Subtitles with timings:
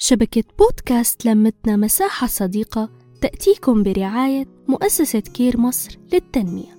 [0.00, 6.78] شبكة بودكاست لمتنا مساحة صديقة تأتيكم برعاية مؤسسة كير مصر للتنمية.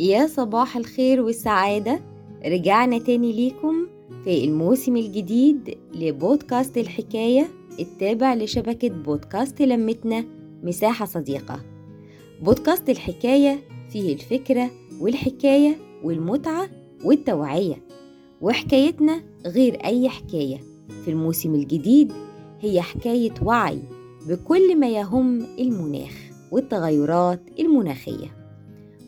[0.00, 2.00] يا صباح الخير والسعادة.
[2.46, 3.86] رجعنا تاني ليكم
[4.24, 7.48] في الموسم الجديد لبودكاست الحكاية
[7.80, 10.24] التابع لشبكة بودكاست لمتنا
[10.62, 11.60] مساحة صديقة.
[12.42, 13.60] بودكاست الحكاية
[13.90, 14.70] فيه الفكرة
[15.00, 16.68] والحكاية والمتعة
[17.04, 17.82] والتوعية
[18.40, 20.71] وحكايتنا غير أي حكاية.
[21.04, 22.12] في الموسم الجديد
[22.60, 23.78] هي حكاية وعي
[24.28, 26.14] بكل ما يهم المناخ
[26.52, 28.36] والتغيرات المناخية.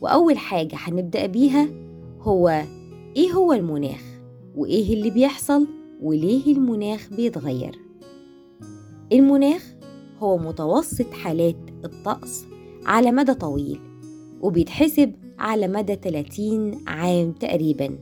[0.00, 1.68] وأول حاجة هنبدأ بيها
[2.20, 2.62] هو
[3.16, 4.02] إيه هو المناخ؟
[4.56, 5.66] وإيه اللي بيحصل؟
[6.02, 7.78] وليه المناخ بيتغير؟
[9.12, 9.74] المناخ
[10.18, 12.44] هو متوسط حالات الطقس
[12.86, 13.80] على مدى طويل
[14.40, 17.98] وبيتحسب على مدى 30 عام تقريبا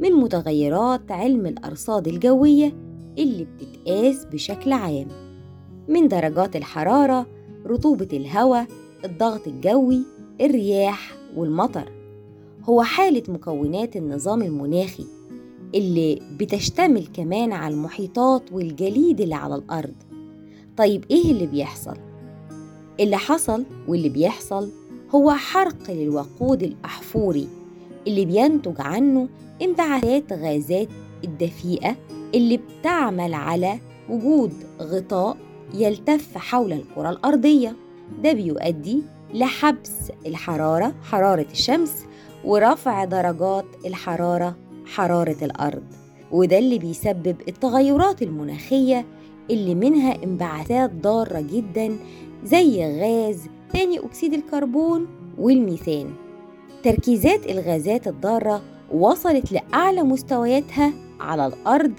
[0.00, 2.72] من متغيرات علم الأرصاد الجوية
[3.18, 5.08] اللي بتتقاس بشكل عام.
[5.88, 7.26] من درجات الحرارة
[7.66, 8.66] رطوبة الهواء
[9.04, 10.02] الضغط الجوي
[10.40, 11.92] الرياح والمطر.
[12.64, 15.06] هو حالة مكونات النظام المناخي
[15.74, 19.94] اللي بتشتمل كمان على المحيطات والجليد اللي على الأرض.
[20.76, 21.96] طيب إيه اللي بيحصل؟
[23.00, 24.70] اللي حصل واللي بيحصل
[25.14, 27.48] هو حرق للوقود الأحفوري
[28.06, 29.28] اللي بينتج عنه
[29.62, 30.88] انبعاثات غازات
[31.24, 31.96] الدفيئة
[32.34, 35.36] اللي بتعمل على وجود غطاء
[35.74, 37.76] يلتف حول الكرة الأرضية.
[38.22, 39.02] ده بيؤدي
[39.34, 42.04] لحبس الحرارة حرارة الشمس
[42.44, 45.82] ورفع درجات الحرارة حرارة الأرض.
[46.30, 49.06] وده اللي بيسبب التغيرات المناخية
[49.50, 51.96] اللي منها انبعاثات ضارة جدا
[52.44, 53.40] زي غاز
[53.72, 55.06] ثاني أكسيد الكربون
[55.38, 56.10] والميثان.
[56.84, 58.62] تركيزات الغازات الضارة
[58.94, 61.92] وصلت لأعلى مستوياتها على الأرض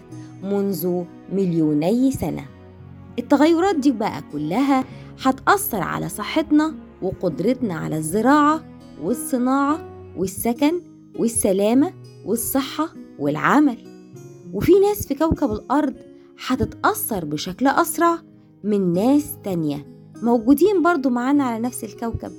[0.44, 2.46] منذ مليوني سنة.
[3.20, 4.84] التغيرات دي بقى كلها
[5.24, 8.64] هتأثر على صحتنا وقدرتنا على الزراعة
[9.04, 10.82] والصناعة والسكن
[11.20, 11.94] والسلامة
[12.26, 12.90] والصحة
[13.20, 13.78] والعمل.
[14.54, 15.94] وفي ناس في كوكب الأرض
[16.48, 18.18] هتتأثر بشكل أسرع
[18.64, 19.88] من ناس تانية.
[20.22, 22.32] موجودين برضو معانا على نفس الكوكب.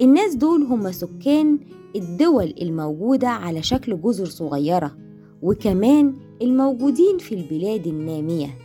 [0.00, 1.58] الناس دول هم سكان
[1.96, 4.96] الدول الموجودة على شكل جزر صغيرة.
[5.42, 8.58] وكمان الموجودين في البلاد النامية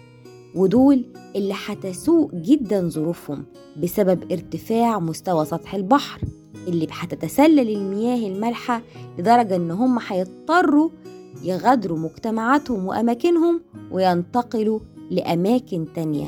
[0.56, 3.46] ودول اللي هتسوء جدا ظروفهم
[3.84, 6.22] بسبب ارتفاع مستوى سطح البحر
[6.68, 8.82] اللي هتتسلل المياه المالحة
[9.20, 10.90] لدرجة إن هم هيضطروا
[11.44, 13.62] يغادروا مجتمعاتهم وأماكنهم
[13.92, 14.80] وينتقلوا
[15.12, 16.28] لأماكن تانية.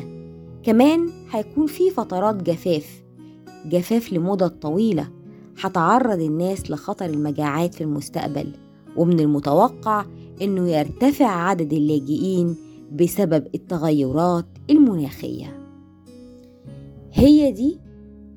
[0.64, 3.04] كمان هيكون في فترات جفاف
[3.66, 5.08] جفاف لمدة طويلة
[5.62, 8.52] هتعرض الناس لخطر المجاعات في المستقبل
[8.98, 10.06] ومن المتوقع
[10.42, 12.56] إنه يرتفع عدد اللاجئين
[12.92, 15.60] بسبب التغيرات المناخية.
[17.14, 17.80] هي دي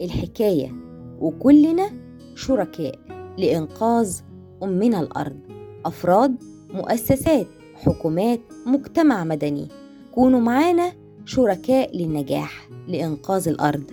[0.00, 0.72] الحكاية
[1.20, 1.90] وكلنا
[2.34, 2.98] شركاء
[3.38, 4.20] لإنقاذ
[4.62, 5.38] أمنا الأرض
[5.84, 6.36] أفراد
[6.74, 9.68] مؤسسات حكومات مجتمع مدني.
[10.14, 10.92] كونوا معانا
[11.24, 13.84] شركاء للنجاح لإنقاذ الأرض.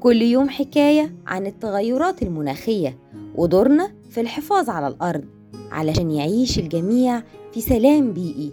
[0.00, 2.98] كل يوم حكاية عن التغيرات المناخية
[3.34, 5.24] ودورنا في الحفاظ على الأرض.
[5.70, 7.22] علشان يعيش الجميع
[7.54, 8.52] في سلام بيئي.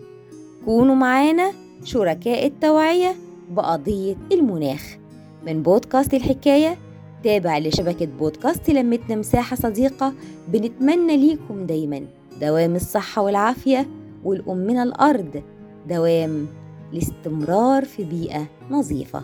[0.65, 1.51] كونوا معانا
[1.83, 3.15] شركاء التوعية
[3.49, 4.97] بقضية المناخ.
[5.45, 6.77] من بودكاست الحكاية
[7.23, 10.13] تابع لشبكة بودكاست لمتنا مساحة صديقة
[10.47, 12.07] بنتمنى ليكم دايما
[12.41, 13.87] دوام الصحة والعافية
[14.23, 15.43] والأمنا الأرض
[15.89, 16.47] دوام
[16.93, 19.23] الاستمرار في بيئة نظيفة.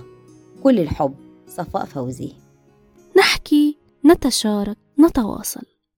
[0.64, 1.14] كل الحب
[1.48, 2.32] صفاء فوزي.
[3.18, 5.75] نحكي نتشارك نتواصل.